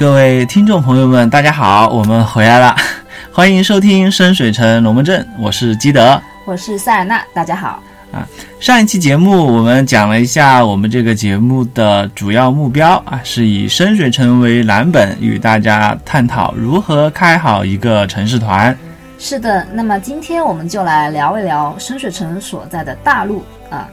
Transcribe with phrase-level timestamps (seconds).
[0.00, 2.74] 各位听众朋友们，大家好，我们回来了，
[3.30, 7.82] 欢迎收听深水城龙门阵，我是基德，我是塞尔纳，大家好。
[8.10, 8.26] 啊，
[8.58, 18.74] 上一期节目我们讲了一下我们这个节目的主要目标啊，是以深水城为蓝本，与大家探讨如何开好一个城市团。
[19.18, 23.86] 是的，那么今天我们就来聊一聊深水城所在的大陆啊，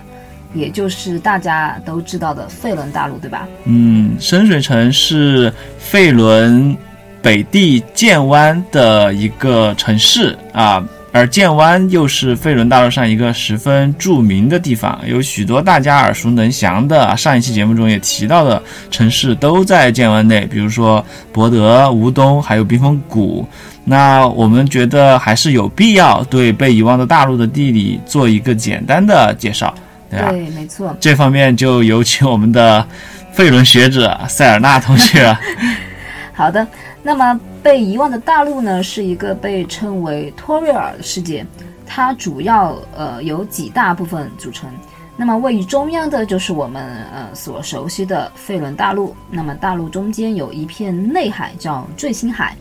[0.57, 3.47] 也就是大家都知道的费伦大陆，对吧？
[3.65, 6.75] 嗯，深水城是费伦
[7.21, 10.83] 北地建湾的一个城市啊。
[11.13, 18.61] 而建湾又是费伦大陆上一个十分著名的地方，有许多大家耳熟能详的，上一期节目中也提到的
[18.91, 23.47] 城市都在建湾内，比如说博德、吴东，还有冰峰谷。
[23.83, 29.73] 那我们觉得还是有必要对被遗忘的大陆的地理做一个简单的介绍，
[30.09, 30.29] 对吧？
[30.31, 30.95] 对，没错。
[30.99, 32.85] 这方面就有请我们的
[33.31, 35.35] 费伦学者塞尔纳同学。
[36.33, 36.65] 好的。
[37.03, 41.45] 那么，被遗忘的大陆呢，是一个被称为托瑞尔的世界，
[41.85, 44.69] 它主要呃由几大部分组成。
[45.15, 49.15] 那么位于中央的就是我们呃所熟悉的费伦大陆。
[49.31, 52.57] 那么大陆中间有一片内海叫坠星海，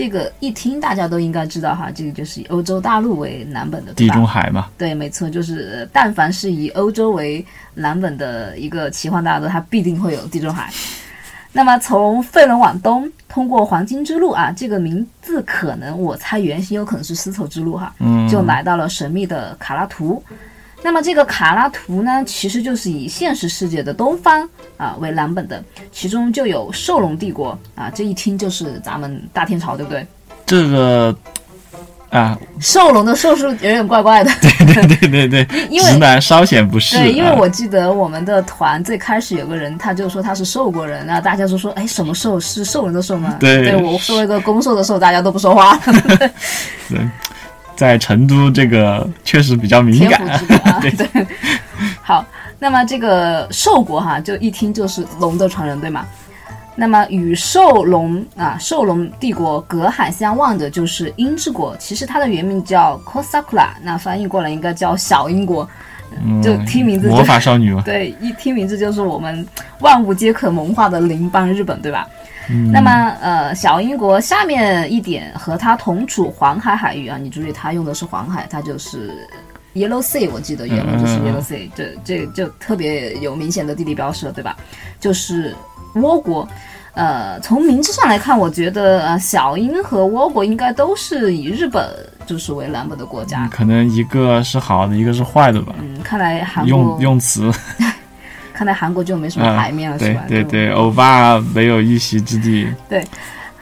[0.00, 4.68] 这个一听大家都应该知道哈，这个就是以欧洲大陆为蓝本的地中海嘛。
[4.78, 10.72] 对，没错，就是但凡是以欧洲为蓝本的一个奇幻大陆，它必定会有地中海。
[11.52, 20.22] 那么从费伦往东，通过黄金之路啊，这个名字可能我猜原型有可能是丝绸之路哈，嗯，就来到了神秘的卡拉图。
[20.82, 30.06] 那么这个卡拉图呢，其实就是以现实世界的东方啊为蓝本的，其中就有兽龙帝国啊，这一听就是咱们大天朝，对不对？
[30.46, 31.14] 这个。
[32.10, 34.32] 啊，兽龙的兽是有点怪怪的。
[34.42, 36.96] 对对对对对，直男稍显不适。
[36.96, 43.36] 对，因为我记得我们的团最开始有个人，他就说他是兽国人，然后大家就说，哎，什么兽是兽人的兽吗？
[43.38, 45.78] 对，我说一个公兽的兽，大家都不说话。
[46.88, 46.98] 对，
[47.80, 50.20] 在成都这个确实比较敏感。
[50.82, 51.26] 对 对。
[52.02, 52.22] 好，
[52.58, 56.04] 那么这个兽国哈，就一听就是龙的传人，对吗？
[56.76, 65.66] 那么与兽龙啊，兽龙帝国隔海相望的就是英之国，其实它的原名叫 Kosakura，那翻译过来应该叫小英国，
[66.42, 67.80] 就听名字魔法少女嘛。
[67.86, 69.46] 对，一听名字就是我们
[69.78, 72.06] 万物皆可萌化的邻邦日本，对吧？
[72.72, 72.90] 那么
[73.20, 79.26] 呃，小英国下面一点和它同处黄海海域啊，你注意它用的是黄海，它就是
[79.74, 84.56] Yellow Sea，我记得原文就是 Yellow Sea，这这就特别有明显的地理标识了，对吧？
[84.98, 85.54] 就是
[85.94, 86.48] 倭国。
[86.92, 91.88] 呃，从名字上来看，我觉得呃，小英和倭国应该都是以日本
[92.26, 93.46] 就是为蓝本的国家。
[93.46, 95.72] 可能一个是好的，一个是坏的吧。
[95.78, 97.48] 嗯，看来韩国用用词，
[98.60, 100.22] 看来韩国就没什么牌面了，是吧？
[100.28, 102.70] 对对对，欧巴没有一席之地。
[102.90, 103.02] 对，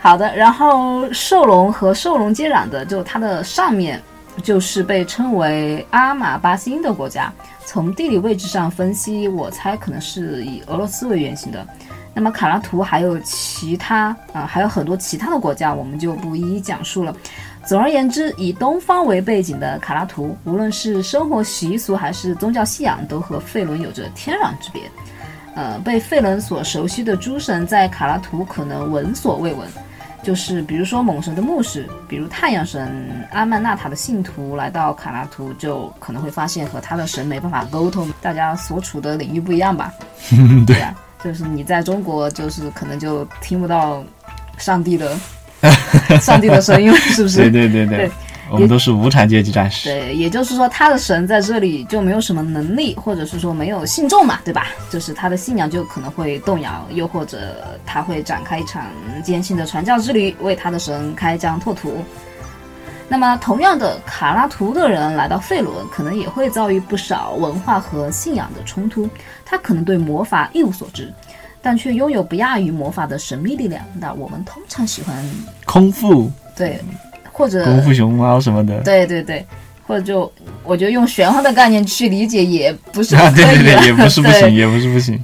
[0.00, 0.34] 好的。
[0.34, 4.03] 然后兽龙和兽龙接壤的，就它的上面
[4.42, 7.32] 就是被称为阿马巴星的国家。
[7.64, 11.64] 从地理位置上分析，我猜可能是以俄罗斯为原型的。
[12.12, 17.14] 那么卡拉图还有其他啊，还有很多其他的国家，我们就不一一讲述了。
[17.69, 24.81] 总而言之，以东方为背景的卡拉图，无论是生活习俗还是宗教信仰，都和费伦有着天壤之别。
[25.55, 29.69] 呃，被费伦所熟悉的诸神在卡拉图可能闻所未闻，
[30.23, 32.91] 就是比如说猛神的牧师，比如太阳神
[33.33, 39.93] 阿曼纳塔的信徒来到卡拉图，就可能会发现和他的神没办法沟通，大家所处的领域不一样吧？
[40.67, 40.95] 对啊。
[41.23, 44.03] 就是你在中国，就是可能就听不到
[44.56, 45.19] 上帝的
[46.20, 47.38] 上帝的声音，是不是？
[47.38, 48.10] 对对对对，
[48.50, 49.88] 我们都是无产阶级战士。
[49.88, 54.69] 对，也就是说，他的神在这里就没有什么能力，或者是说没有信众嘛，对吧？
[54.91, 57.38] 就是他的信仰就可能会动摇，又或者
[57.84, 58.86] 他会展开一场
[59.22, 62.04] 艰辛的传教之旅，为他的神开疆拓土。
[63.10, 69.08] 那么，同样的，卡拉图的人来到费伦，可能也会遭遇不少文化和信仰的冲突。
[69.46, 71.11] 他可能对魔法一无所知，
[71.69, 73.85] 但却拥有不亚于魔法的神秘力量。
[74.00, 75.15] 那我们通常喜欢
[75.67, 76.81] 空腹，对，
[77.31, 79.47] 或者功夫熊猫什么的，对对对，
[79.87, 80.32] 或者就
[80.65, 85.23] 我觉得用玄幻的概念去理解也不是啊对对对，也不是不行，也不是不行，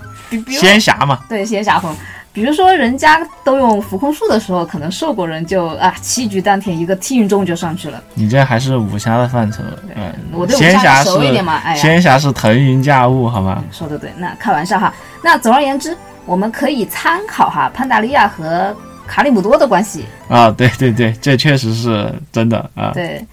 [0.51, 1.97] 仙侠嘛，对仙侠风。
[2.31, 8.03] 比如说，人家都用浮空术的时候，可能兽国人就啊，七局丹田一个踢云中就上去了。
[8.13, 9.63] 你这还是武侠的范畴，
[9.95, 13.65] 嗯，我对武侠熟一点嘛，哎呀，仙侠是腾云驾雾，好吗？
[13.73, 14.93] 说的对，那开玩笑哈。
[15.23, 18.75] 那总而言之，我们可以参考哈潘达利亚和
[19.07, 22.91] 卡里姆多的关系啊，对对对，这确实是真的啊。
[22.95, 23.25] 对，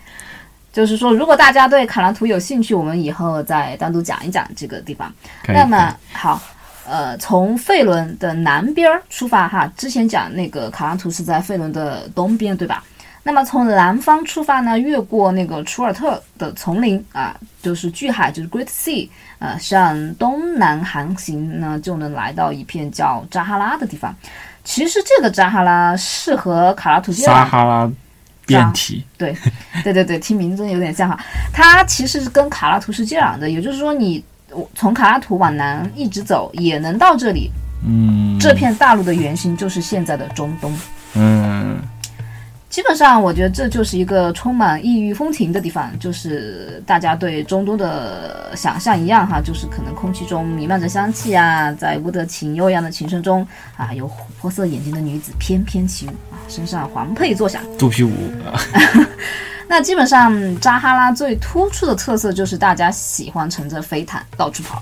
[0.74, 5.12] 就是说，如果大家对卡兰图有兴趣，我们以后再单独讲一讲这个地方。
[5.48, 6.42] 那么好。
[6.84, 12.84] 呃，从费伦的南边儿出发哈，之前讲那个卡兰图是在费伦的东边，对吧？
[13.24, 19.08] 那么从南方出发呢，越过那个楚尔特的丛林啊，就是巨海，就是 Great Sea，
[19.38, 24.16] 呃，向东南航行呢，就能来到一片叫扎哈拉的地方。
[24.64, 27.92] 其实这个扎哈拉是和卡拉图撒哈拉
[28.46, 29.36] 变体，对，
[29.84, 31.20] 对对对，听名字有点像哈。
[31.54, 34.24] 它其实是跟卡拉图是接壤的，也就是说你
[34.76, 37.52] 从卡拉图往南一直走，也能到这里。
[37.86, 40.76] 嗯，这片大陆的原型就是现在的中东。
[41.14, 41.41] 嗯
[42.72, 53.46] 基本上，我觉得这就是一个充满异域风情的地方，就是大家对中东的想象一样哈，就是可能空气中弥漫着香气啊，在乌德琴悠扬的琴声中
[53.76, 57.62] 啊，有琥珀色眼睛的女子翩翩起舞啊，身上环佩作响。
[57.78, 58.12] 肚皮舞，
[59.68, 64.82] 那基本上扎哈拉最突出的特色就是大家喜欢乘着飞毯到处跑，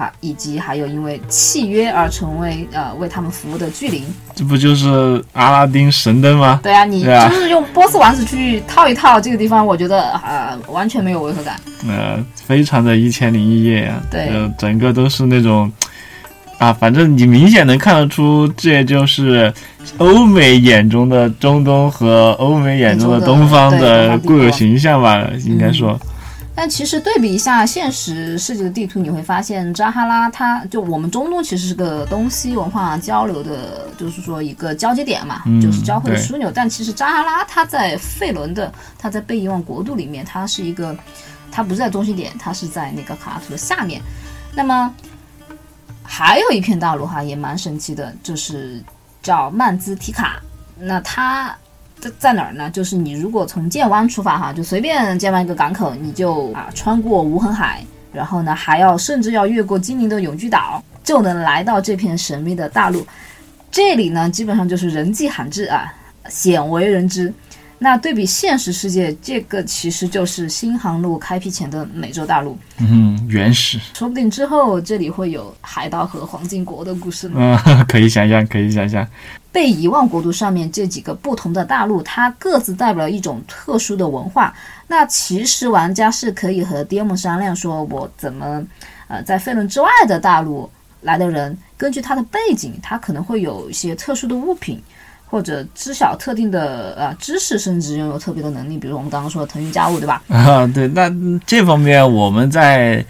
[0.00, 4.02] 哈，以及还有因为契约而成为呃为他们服务的巨灵。
[4.34, 6.58] 这不就是阿拉丁神灯吗？
[6.62, 11.60] 对啊，你就是用波斯王子去套一套这个地方，我觉得呃完全没有违和感。
[11.86, 15.70] 呃，非常的一千零一夜呀、对呃，整个都是那种
[16.58, 19.52] 啊，反正你明显能看得出，这就是
[19.98, 25.98] 欧美眼中的中东和欧美眼中的东方的固有形象吧，应该说，
[26.60, 36.52] 但其实对比一下现实世界的地图，你会发现扎哈拉它就我们中东其实是个东西文化交流的，就是说一个交接点嘛，嗯就是交汇的枢纽。
[36.54, 40.94] 但其实扎哈拉它在费伦的，它在被遗忘国度里面，它是一个，
[41.50, 44.02] 它不是在中心点，它是在那个卡拉图的下面。
[44.52, 44.94] 那么
[46.02, 48.84] 还有一片大陆哈，也蛮神奇的，就是
[49.22, 50.38] 叫曼兹提卡。
[50.78, 51.56] 那它
[52.00, 52.70] 在在哪儿呢？
[52.70, 63.06] 就是你如果从建湾出发哈，就随便建完一个港口，你就啊穿过无痕海，然后呢还要甚至要越过精灵的永居岛，就能来到这片神秘的大陆。
[63.70, 65.92] 这里呢基本上就是人迹罕至啊，
[66.28, 67.32] 鲜为人知。
[67.82, 77.58] 那对比现实世界，这个其实就是新航路开辟前的美洲大陆，嗯，原始，说不定之后这里会有海盗和黄金国的故事呢。
[77.64, 79.08] 嗯，可以想象，可以想象，
[79.50, 84.54] 被遗忘国度上面这几个不同的大陆，它各自代表了一种特殊的文化。
[84.86, 88.62] 那其实玩家是可以和 DM 商量，说我怎么，
[89.08, 90.68] 呃，在费伦之外的大陆
[91.00, 94.82] 来的人，根据他的背景，他可能会有一些特殊的物品，
[95.30, 100.20] 或者知晓特定的呃知识，甚至拥有特别的能力，比如我们刚刚说的腾云驾雾，对吧？
[100.28, 101.08] 啊，对，那
[101.46, 103.04] 这方面我们在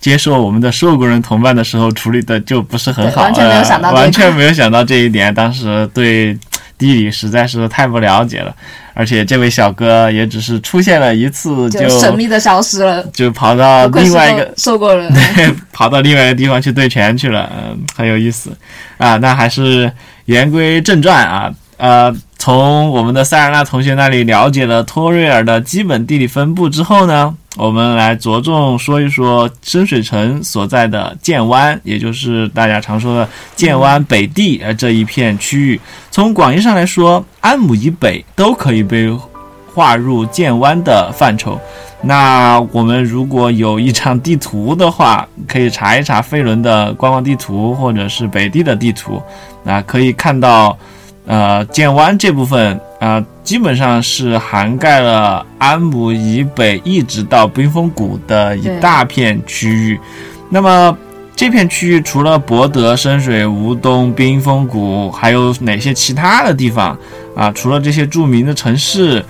[0.00, 5.32] 接受我们的受雇人同伴的时候处理的就不是很好，完全没有想到完全没有想到这一点。
[5.34, 6.36] 当时对
[6.78, 8.56] 地理实在是太不了解了，
[8.94, 15.12] 而且这位小哥也只是出现了一次就就神秘的消失了，就跑到另外一个受过人。
[15.72, 18.50] 跑到另外一个地方去对拳去了，嗯，很有意思
[18.98, 19.16] 啊。
[19.16, 19.90] 那还是
[20.26, 21.50] 言归正传啊，
[21.82, 35.80] 呃，从我们的塞尔纳同学那里了解了托瑞尔的基本地理分布之后呢，我们来着重说一说深水城所在的剑湾，也就是大家常说的剑湾北地呃这一片区域。
[36.12, 39.12] 从广义上来说，安姆以北都可以被
[39.74, 41.60] 划入剑湾的范畴。
[42.00, 49.20] 那我们如果有一张地图的话，可以查一查费伦的观光地图，或者是北地的地图，
[49.64, 50.76] 那可以看到，
[51.26, 60.00] 呃，剑湾这部分啊、基本上是涵盖了安姆以北一直到冰封谷的一大片区域。
[60.48, 60.96] 那么
[61.34, 66.96] 这片区域除了博德、深水吴东、冰封谷，还有哪些其他的地方
[67.34, 67.50] 啊？
[67.52, 69.24] 除了这些著名的城市，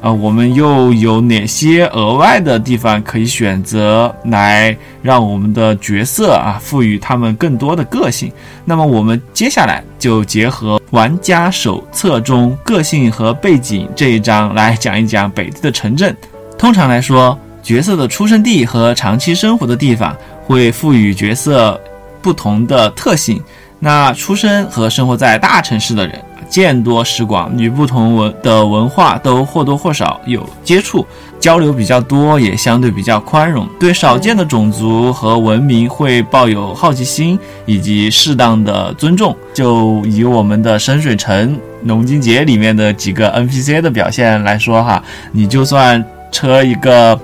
[0.00, 8.30] 呃，我们又有哪些额外的地方可以选择来让我们的角色啊赋予他们更多的个性？
[8.64, 16.16] 那么我们接下来就结合玩家手册中个性和背景这一章来讲一讲北地的城镇。
[16.56, 21.80] 通常来说，角色的出生地和长期生活的地方会赋予角色
[22.22, 23.42] 不同的特性。
[23.80, 31.06] 那出生和生活在大城市的人，见多识广，与不同文的文化都或多或少有接触，
[31.38, 39.36] 交流比较多，也相对比较宽容，对少见的种族和文明会抱有好奇心以及适当的尊重。
[39.52, 45.02] 就以我们的深水城龙金节里面的几个 NPC 的表现来说哈，
[45.32, 47.18] 你就算车一个。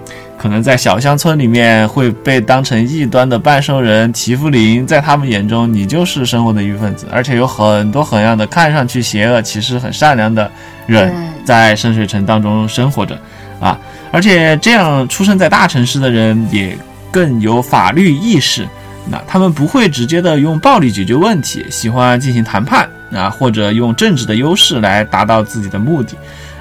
[0.44, 10.50] 可能在小乡村里面会被当成异端的半兽人提夫林，在他们眼中你就是生活的一份子，而且有很多很样的看上去邪恶，其实很善良的
[10.86, 11.10] 人
[11.46, 13.18] 在深水城当中生活着，
[13.58, 13.78] 啊，
[14.12, 16.76] 而且这样出生在大城市的人也
[17.10, 18.68] 更有法律意识，
[19.10, 26.14] 那他们不会直接的用暴力解决问题，喜欢进行谈判啊，或者用政治的优势来达到自己的目的。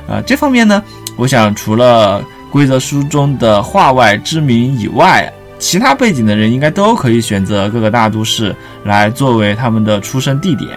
[0.07, 0.81] 啊，这方面呢，
[1.17, 10.69] 我想除了规则书中的画外之民以外，其他背景的人应该都可以选择各个大都市来作为他们的出生地点。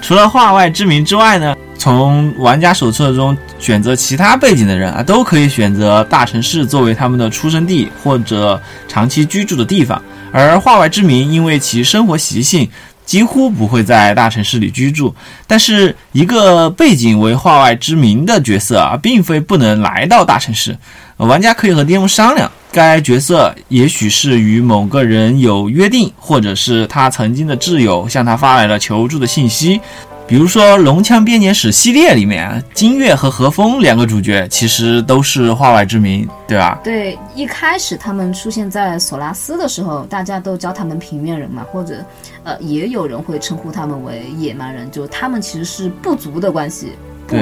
[0.00, 10.00] 除了画外之民之外呢，从玩家手册中选择其他背景的人啊，都可以选择大城市作为他们的出生地或者长期居住的地方。
[10.30, 12.68] 而画外之民因为其生活习性
[13.04, 15.12] 几乎不会在大城市里居住，
[15.48, 20.78] 但是一个背景为画外之民的角色啊，并非不能来到大城市。
[21.18, 29.80] 玩家可以和 DM 商量，该角色也许是与某个人有约定，或者是他曾经的挚友向他发来了求助的信息。
[30.26, 36.80] 比如说《龙枪编年史》系列里面，金月和何风两个主角其实都是化外之名，对吧？
[36.82, 42.02] 对，一开始他们出现在索拉斯的时候，大家都叫他们平面人嘛，或者，
[42.42, 46.92] 呃，也有人会称呼他们为野蛮人，就他们其实是部族的关系，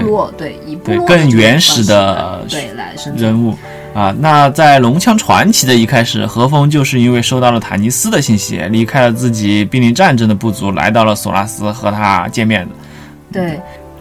[0.00, 3.56] 部落对，以部落更原始的对来生人物。
[3.94, 12.70] 啊，那在《龙枪传奇》的一开始，何风就是因为收到了坦尼斯的信息，离开了自己濒临战争的部族，来到了索拉斯和他见面的。
[13.30, 13.60] 对，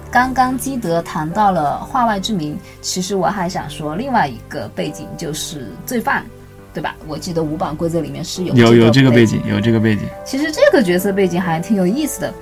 [0.09, 6.23] 刚刚基德谈到了画外之名，其实我还想说另外一个背景就是罪犯，
[6.73, 6.95] 对吧？
[7.05, 10.03] 我记得五版规则里面是有有有这个背景，有这个背景。
[10.25, 12.33] 其实这个角色背景还挺有意思的。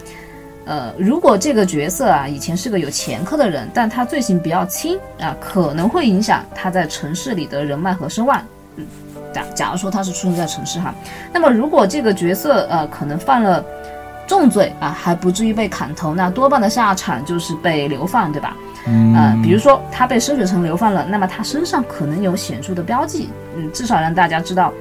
[0.69, 8.39] 呃，如果这个角色啊以前是个有前科的人，但他罪行比较轻啊，可能会影响他在城市里的人脉和声望。
[8.75, 8.85] 嗯，
[9.33, 10.93] 假假如说他是出生在城市哈，
[11.33, 13.65] 那么如果这个角色呃可能犯了
[14.27, 18.55] 重罪啊，还不至于被砍头，那多半的下场就是被流放，对吧？
[18.85, 24.71] 嗯，比如说他被深水城流放了，那么他身上可能有显著的标记，嗯，至少让大家知道。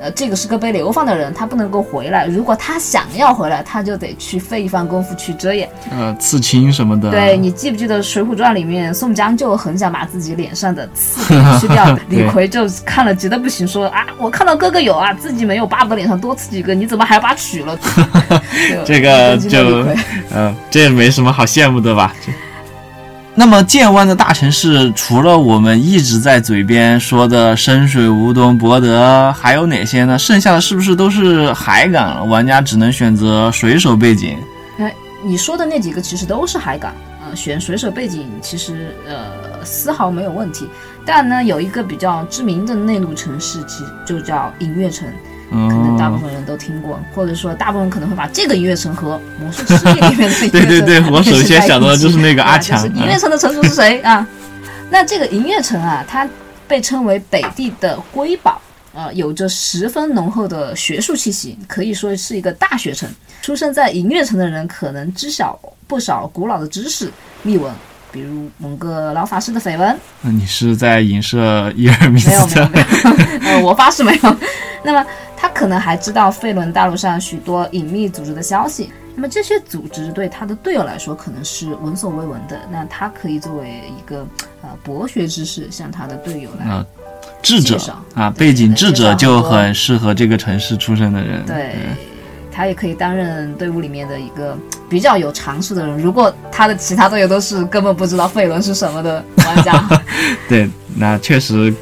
[0.00, 2.26] 呃，这个是个被流放的人，他不能够回来。
[2.26, 7.10] 如果他想要回来，他就得去费一番功夫去遮掩，呃，刺青什么的。
[7.10, 11.22] 对你记不记得《水浒传》里面宋江就很想把自己脸上的刺
[11.60, 17.78] 去掉， 李逵就看了急得不行，说啊，我看到哥哥有啊，自己没有，巴不得脸上多刺几个，你怎么还把取了？
[18.86, 19.86] 这个就，
[20.30, 22.14] 呃，这没什么好羡慕的吧？
[23.34, 30.18] 那么剑湾的大城市，除了我们一直在嘴边说的深水吴东博德，还有哪些呢？
[30.18, 32.28] 剩下的是不是都是海港？
[32.28, 34.36] 玩家只能选择水手背景。
[34.78, 36.92] 哎，你说的那几个其实都是海港，
[37.24, 40.68] 呃，选水手背景其实呃丝毫没有问题。
[41.06, 45.08] 但呢，有一个比较知名的内陆城市，其实就叫银月城。
[45.50, 52.86] 可能大部分人都听过，或者说大部分可能会把这个音乐城和魔术师里面的对对对，我首先想到的就是那个阿强。
[52.94, 54.26] 音乐城的城主是谁啊？
[54.90, 56.28] 那这个银月城啊，它
[56.68, 58.60] 被称为北地的瑰宝，
[58.94, 63.08] 呃，有着十分浓厚的学术气息，可以说是一个大学城。
[63.42, 67.10] 出生在银月城的人可能知晓不少古老的知识
[67.42, 67.72] 秘闻，
[68.12, 69.98] 比如某个老法师的绯闻。
[70.22, 72.28] 那你是在影射伊尔米斯？
[72.30, 74.36] 没有没有没有， 呃，我发誓没有。
[74.84, 75.04] 那么。
[75.40, 84.26] 他可能还知道费伦大陆上许多隐秘组织的消息，那么这些组织对他的队友来说可能是闻所未闻的，那他可以作为一个
[84.60, 86.84] 呃博学之士向他的队友来
[87.42, 87.78] 智者
[88.14, 91.42] 啊，背景智者就很适合这个城市出生的人。
[91.46, 91.74] 对，
[92.52, 94.54] 他也可以担任队伍里面的一个
[94.90, 95.98] 比较有常识的人。
[95.98, 99.88] 如果他的其他队友都是根本不知道费伦是什么的玩家，
[100.50, 101.74] 对，那确实。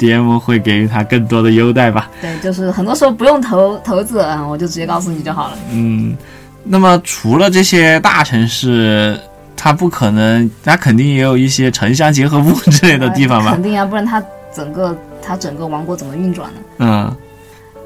[0.00, 2.10] DM 会给予他更多的优待吧？
[2.22, 5.58] 对，就是很多时候不用投投资啊，我就直接告诉你就好了。
[5.70, 6.16] 嗯，
[6.64, 9.20] 那么除了这些大城市，
[9.54, 13.50] 它不可能，它肯定也有一些城乡结合部之类的地方吧？
[13.52, 14.22] 肯定啊，不然它
[14.54, 16.60] 整个它整个王国怎么运转呢？
[16.78, 17.16] 嗯。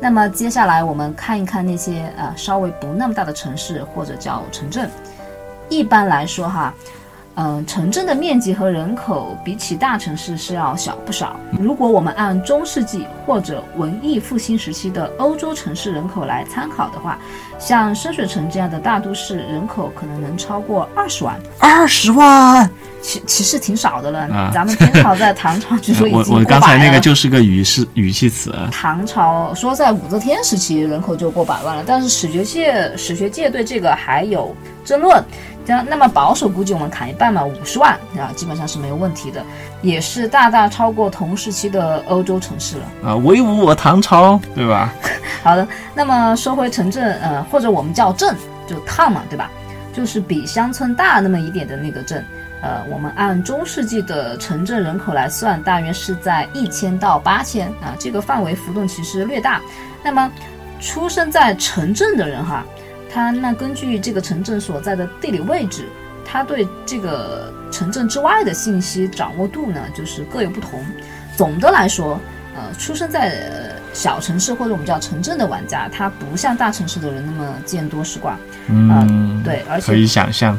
[0.01, 4.89] 那么接下来我们看一看那些呃稍微不那么大的城市或者叫城镇。
[5.69, 6.73] 一般来说哈。
[7.37, 11.39] 嗯，城镇的面积和人口比起大城市是要小不少。
[11.59, 17.19] 如果我们按中世纪或者文艺复兴时期的欧洲城市人口来参考的话，
[17.59, 21.37] 像深水城这样的大都市，人口可能能超过二十万。
[21.59, 22.71] 二十万，
[23.03, 24.29] 其其实挺少的了。
[24.55, 28.55] 咱们天朝在唐朝据说已 经我我刚才那个就是个语是语气词。
[28.71, 35.21] 唐朝说在武则天时期人口就过百万了，但是史学界史学界对这个还有争论。
[35.67, 39.43] 那那么保守估计，我们砍一半嘛，五十万啊，基本上是没有问题的，
[39.83, 44.93] 也是大大超过同时期的欧洲城市了啊，威武我唐朝，对吧？
[45.43, 49.51] 好的，那么说回城镇，呃，或者我们叫镇，就 town 嘛，对吧？
[49.93, 52.25] 就是比乡村大那么一点的那个镇，
[52.63, 59.61] 呃，我们按中世纪的城镇人口来算，大约是在一千到八千啊，这个范围浮动其实略大。
[60.03, 60.31] 那么
[60.81, 62.65] 出生在城镇的人哈，
[63.15, 65.89] 他那根据这个城镇所在的地理位置，
[66.27, 70.85] 他对这个城镇之外的信息掌握度呢，就是各有不同。
[71.37, 72.19] 总的来说，
[72.57, 78.37] 呃，出生在呃小城市或者我们叫城镇的玩家，他不像大城市的人那么见多识广。
[78.67, 80.59] 嗯，对，而且可以想象。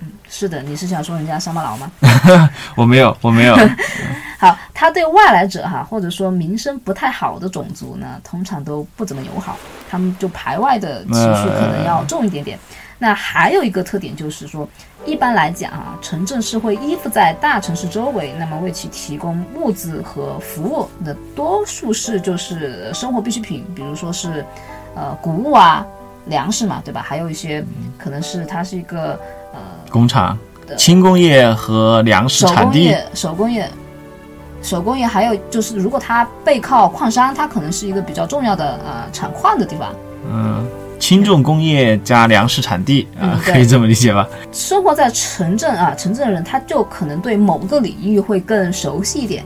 [0.00, 1.90] 嗯是的，你是想说人家乡巴佬吗？
[2.76, 3.56] 我没有，我没有。
[4.40, 9.54] 好，他对外来者哈，或者说名声不太好的种族呢，通常都不怎么友好，
[9.90, 12.58] 他们就排外的情绪可能要重一点点。
[12.98, 14.66] 那还有一个特点就是说，
[15.04, 24.44] 一般来讲啊，城镇是会依附在大城市周围，那么为其提供物资和服务的，多数是就是生活必需品，比如说是，
[24.94, 25.86] 呃，谷物啊、
[26.26, 27.02] 粮食嘛，对吧？
[27.02, 27.64] 还有一些
[27.98, 29.18] 可能是它是一个
[29.52, 30.38] 呃工厂、
[30.76, 32.80] 轻工业和粮食产地。
[32.80, 33.70] 工业、手工业、
[34.62, 39.94] 手工业，还有就是如果它背靠矿山，它可能是一个比较重要的呃产矿的地方。
[40.30, 40.66] 嗯，
[40.98, 44.28] 轻重工业加粮食产地啊，嗯可以这么理解吧？
[44.52, 49.42] 生活在城镇啊，城镇的人他就可能对某个领域会更熟悉一点。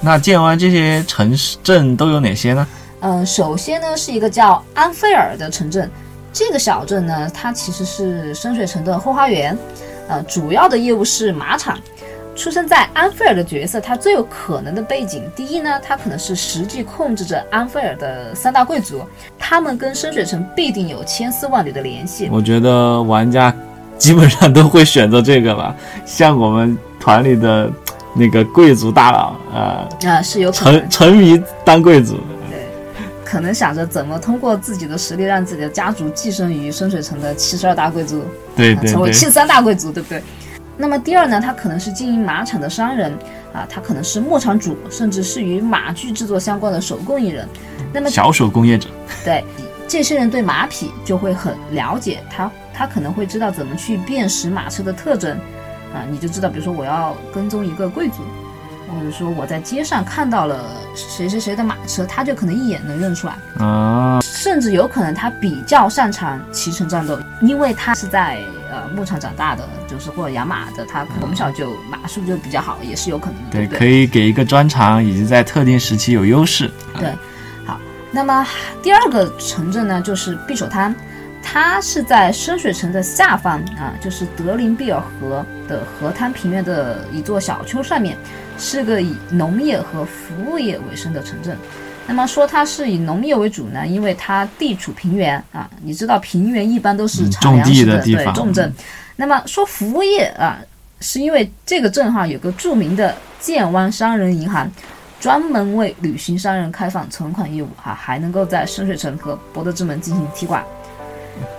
[0.00, 2.66] 那建湾这些城市镇都有哪些呢？
[3.00, 5.88] 嗯，首先呢是一个叫安菲尔的城镇，
[6.32, 9.56] 这个小镇呢，它其实是深水城的后花园，
[10.08, 11.78] 呃，主要的业务是马场。
[12.34, 19.02] 出生在安菲尔的角色，他最有可能的背景，第一呢，他可能是实际控制着安菲尔的三大贵族，
[19.38, 22.28] 他们跟深水城必定有千丝万缕的联系。
[22.32, 23.54] 我觉得玩家
[23.98, 27.70] 基本上都会选择这个吧，像我们团里的
[28.14, 32.18] 那个贵族大佬啊，啊、是有沉沉迷当贵族。
[33.24, 38.22] 可能想着怎么通过自己的实力让自己的家族跻身于深水城的七十二大贵族，
[38.54, 40.22] 对对对，啊成为七十三大贵族，对不对？
[40.76, 43.12] 那么第二呢，他可能是经营马场的商人
[43.52, 47.46] 啊，他可能是牧场主，甚至是与马具制作相关的手工艺人。
[47.92, 48.88] 那么小手工业者。
[49.24, 49.44] 对
[49.86, 55.36] 这些人对马匹就会很了解，他他可能会知道怎么去辨识马车的特征
[55.94, 58.22] 啊，你就知道，比如说我要跟踪一个贵族，
[58.92, 60.62] 或者说我在街上看到了
[60.94, 63.34] 谁谁谁的马车，他就可能一眼能认出来。
[63.58, 68.38] 啊，甚至有可能他比较擅长骑乘战斗，因为他是在
[68.70, 73.78] 呃牧场长大的，就是或者养马的，他从小就马术就比较好，也是有可能的，对？
[73.78, 76.70] 可以给一个专长，以及在特定时期有优势。
[76.98, 77.08] 对，
[77.64, 78.46] 好，那么
[78.82, 80.94] 第二个城镇呢，就是匕首滩，
[81.42, 88.16] 它是在深水城的下方啊，就是德林比尔河的河滩平原的一座小丘上面，
[88.56, 91.56] 是个以农业和服务业为生的城镇。
[92.06, 98.72] 那么说它是以农业为主呢，因为它地处平原啊，你知道平原一般都是嗯产粮食的地方对重镇。
[99.16, 100.58] 那么说服务业啊，
[101.00, 104.68] 是因为这个镇哈有个著名的建湾商人银行，
[105.20, 110.64] 专门为旅行商人开放存款业务哈、还能够在深水城和博德之门进行提款。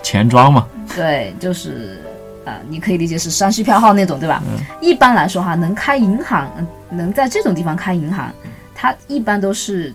[0.02, 2.02] 钱庄嘛，对，就是
[2.46, 4.44] 啊、你可以理解是山西票号那种，对吧？
[4.82, 8.32] 一般来说哈，能开银行，嗯能在这种地方开银行，
[8.76, 9.94] 它一般都是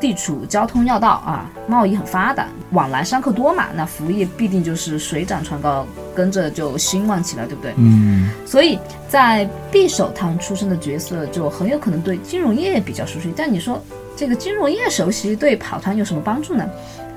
[0.00, 7.74] 地处交通要道啊，贸易很发达，往来商客多嘛，那服务业必定就是水涨船高，跟着就兴旺起来，对不对？
[7.76, 13.32] 嗯，所以在匕首堂出身的角色就很有可能对金融业比较熟悉。
[13.36, 13.78] 但你说
[14.16, 16.66] 这个金融业熟悉对跑团有什么帮助呢？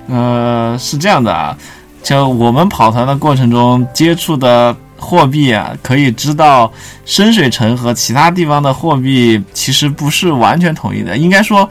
[0.10, 1.56] 呃，是这样的啊，
[2.02, 6.72] 就我们跑团的过程中接触的货币啊，可以知道
[7.06, 11.70] 深水城和其他地方的货币其实不是完全统一的，应该说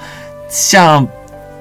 [0.48, 1.07] 像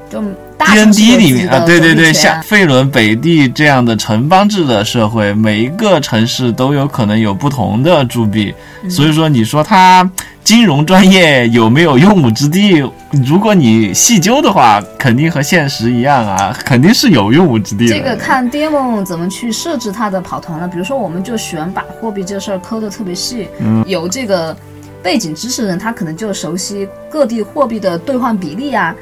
[0.10, 0.22] 都
[0.58, 10.10] 大 D 城 N 市 D 里面啊，对对对，像费伦、北地这样的城邦制的社会，每一个城市都有可能有不同的铸币，嗯所以说你说它
[10.44, 12.84] 金融专业有没有用武之地？
[13.26, 17.96] 如果你细究的话，肯定和现实一样啊，肯定是有用武之地的。
[17.96, 20.68] 这个看 Demon 怎么去设置它的跑团了。
[20.68, 24.56] 比如说，我们就喜欢把货币这事儿抠的特别细，嗯有这个
[25.04, 28.96] 背景知识的人，他可能就熟悉各地货币的兑换比例啊。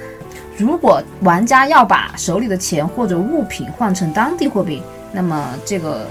[0.58, 6.08] 如果玩家要把手里的钱或者物品换成当地货币，那么这个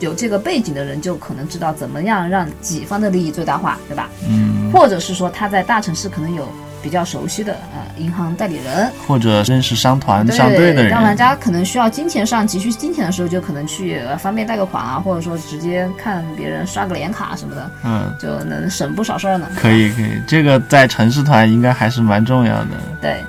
[0.00, 4.08] 有这个背景的人就可能知道怎么样让己方的利益最大化，对吧？
[4.28, 6.48] 嗯，或者是说他在大城市可能有
[6.82, 19.48] 比较熟悉的呃银行代理人，或者认识商团、商队的当玩，家可能需要金钱上急需金钱的时候，就可能去呃方便贷个款啊，或者说直接看别人刷个脸卡什么的，嗯，就能省不少事儿呢。
[19.56, 22.70] 可以可以，这个在城市团应该还是蛮重要的。
[23.00, 23.24] 对。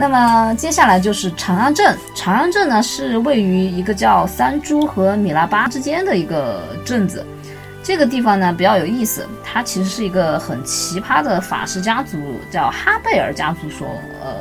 [0.00, 7.22] 那么接下来就是长安镇，长安镇呢是位于一个叫三株和米拉巴之间的一个镇子。
[7.82, 12.16] 这个地方呢比较有意思，它其实是一个很奇葩的法师家族，
[12.50, 13.88] 叫哈贝尔家族所
[14.22, 14.36] 呃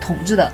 [0.00, 0.50] 统治的。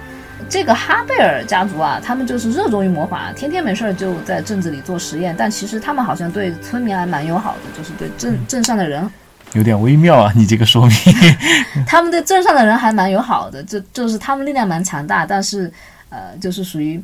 [0.48, 5.32] 这个哈贝尔家族啊，他们就是热衷于魔法，天天没事儿就在镇子里做实验。
[5.38, 9.08] 但其实他们好像对村民还蛮友好的，就是对镇镇上的人
[9.54, 10.96] 有点微妙啊，你这个说明。
[11.86, 15.72] 他们对镇上的人还蛮友好的，就就是他们力量蛮强大，但是
[16.08, 17.02] 呃，就是属于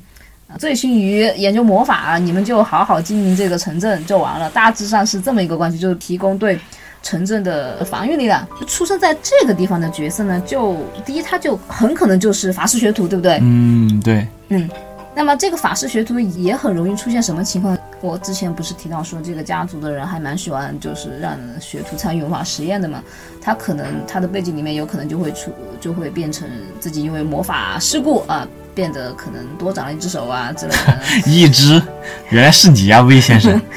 [0.59, 4.49] 醉心于研究魔法，你们就好好经营这个城镇就完了。
[4.51, 6.59] 大致上是这么一个关系，就是提供对。
[7.01, 13.39] 城镇的防御力量，出生在这个地方的角色呢，就第一，他就很可能就是法师学徒，对不对？
[13.41, 14.27] 嗯，对。
[14.49, 14.69] 嗯，
[15.15, 17.79] 那么这个法师学徒也很容易出现什么情况？
[18.01, 23.03] 我之前不是提到说，这个家族的人还蛮喜欢，就是让学徒参与魔法实验的嘛。
[23.41, 30.99] 他可能他的背景里面有可能就会出，就会变成自己因为魔法事故啊，变得可能多长了一只手啊之类的。
[31.31, 31.83] 一只，
[32.31, 33.61] 原来是你啊，魏先生。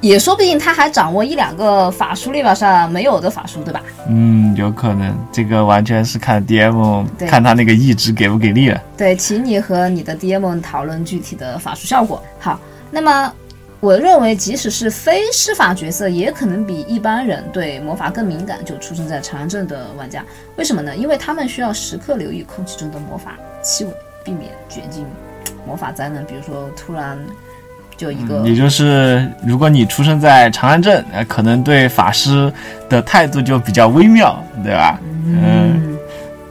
[0.00, 3.82] 也说不定他还掌握一两个法术列表上没有的法术，对吧？
[4.06, 8.80] 嗯，有可能，这个完全是看 DM 看他那个意志给不给力了。
[8.96, 12.22] 对，请你和你的 DM 讨论具体的法术效果。
[12.38, 13.32] 好，那么
[13.80, 18.64] 我认为，即使是非施法角色，也可能比一般人对魔法更敏感。
[18.64, 20.24] 就出生在长安镇的玩家，
[20.56, 20.96] 为什么呢？
[20.96, 23.90] 因为他们需要时刻留意空气中的魔法气味，
[24.24, 25.04] 避免卷进
[25.66, 27.18] 魔法灾难，比如说突然。
[27.96, 32.52] 就一个，也就是如果你出生在长安镇，呃，可能对法师
[32.88, 35.00] 的态度就比较微妙，对吧？
[35.26, 35.97] 嗯，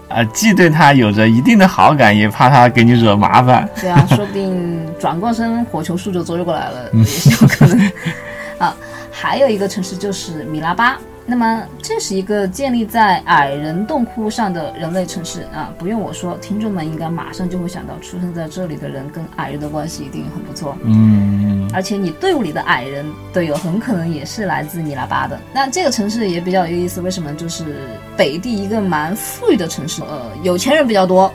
[0.10, 3.68] 啊，既对他有着一定的好感，也怕他给你惹麻烦。
[3.80, 7.92] 对啊，说不定转过身火球术就追过来了，也是有可能。
[8.58, 8.76] 啊，
[9.12, 10.98] 还有一个城市就是米拉巴。
[11.30, 15.74] 那么，这是一个建立在矮人洞窟上的人类城市啊！
[15.78, 20.78] 不用我说，听众们应该马上就会想到，出生在这里的人跟矮人的关系一定很不错。
[20.84, 25.38] 嗯，而且你队伍里的矮人队友很可能也是来自米拉巴的。
[25.54, 27.34] 那这个城市也比较有意思，为什么？
[27.34, 31.30] 就是北地一个蛮富裕的城市，呃，有钱人比较多，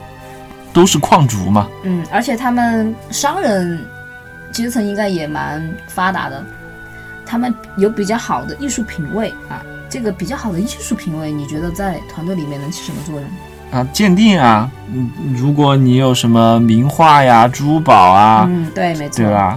[0.73, 1.69] 都是矿主嘛。
[1.83, 3.79] 嗯，而且他们商人
[4.51, 6.43] 阶层应该也蛮发达的，
[7.27, 9.63] 他们有比较好的艺术品味啊。
[9.93, 13.29] 这个比较好的艺术品味，你觉得在团队里面能起什么作用？
[13.71, 19.55] 啊，鉴定啊，嗯，如果你有什么名画呀、珠宝啊，嗯，对，没错，对吧？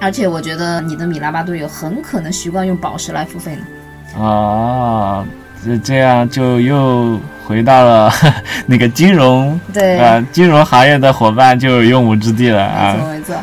[0.00, 4.20] 而且我觉得你的米拉巴队友很可能习惯用宝石来付费呢。
[4.20, 5.24] 啊，
[5.64, 8.12] 这这样就又回到了
[8.66, 12.94] 那个金融，对啊，金融行业的伙伴就有用武之地了啊。
[12.94, 13.36] 没错，没错。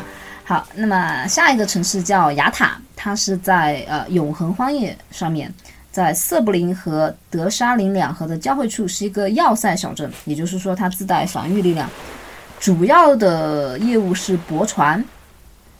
[0.43, 5.49] 好，那么下一个城市叫雅塔，它是在呃永恒荒野上面。
[5.97, 11.89] 在瑟布林和德沙林两河的交汇处是一个要塞小镇，也就是说它自带防御力量，
[12.59, 15.03] 主要的业务是驳船。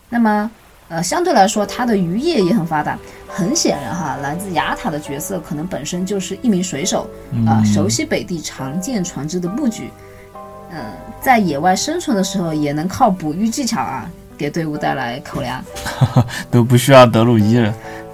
[0.10, 0.50] 那么，
[0.90, 2.98] 呃，相对来说它的渔业也很发达。
[3.28, 7.08] 很显然哈，来自雅塔的角色可能本身就是一名水手，
[7.46, 9.92] 啊，熟悉北地常见船只的布局，
[10.72, 10.80] 嗯，
[11.22, 14.10] 在野外生存的时候也能靠捕鱼技巧啊。
[14.36, 15.64] 给队伍带来口粮，
[16.52, 17.74] 都不需要德鲁伊了。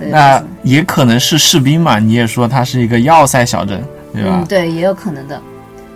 [0.09, 1.99] 那也可能是士兵嘛？
[1.99, 4.39] 你也说它是一个要塞小镇，对吧？
[4.41, 5.41] 嗯，对，也有可能的。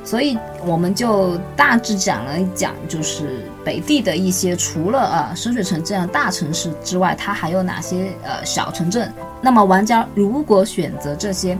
[0.03, 9.11] 所以我们就大致讲了一讲，就是北地的一些除了啊深水城这样大城市之外，它还有哪些呃小城镇？
[9.41, 11.57] 那么玩家如果选择这些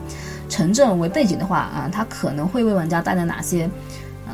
[0.48, 3.70] 城镇为背景的话啊，它可能会为玩家带来哪些
[4.26, 4.34] 呃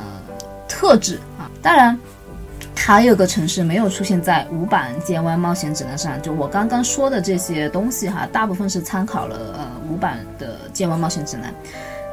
[0.68, 1.50] 特质啊？
[1.62, 1.98] 当然。
[2.76, 11.54] 还有个城市没有出现在五版剑湾冒险指南上，就我刚刚说的这些东西哈，大部分是参考了呃五版的剑湾冒险指南。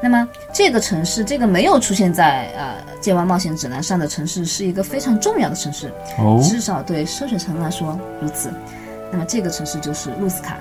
[0.02, 5.92] 那么这个城市，这个没有出现在呃剑湾冒险指南上的城市，是一个非常重要的城市，
[6.42, 8.50] 至少对奢水城来说如此。
[9.10, 10.56] 那么这个城市就是露斯卡。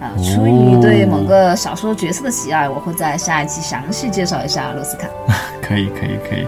[0.00, 5.08] 啊，出于对某个小说角色的喜爱，我会在下一期详细介绍一下露斯卡。
[5.62, 6.46] 可以，可以，可以。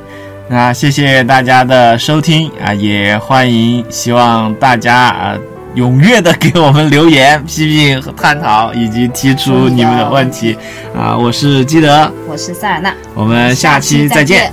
[0.48, 5.38] 那谢谢大家的收听啊，也欢迎希望大家啊
[5.74, 10.56] 踊跃的给我们留言、 批评和探讨，以及提出你们的问题
[10.94, 11.16] 啊。
[11.16, 14.52] 我是基德，我是塞尔纳，我们下期再见。